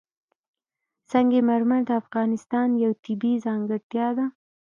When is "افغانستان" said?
2.01-2.67